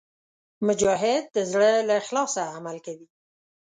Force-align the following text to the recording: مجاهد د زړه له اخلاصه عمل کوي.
مجاهد 0.67 1.23
د 1.35 1.37
زړه 1.51 1.71
له 1.87 1.93
اخلاصه 2.01 2.41
عمل 2.55 2.77
کوي. 2.85 3.07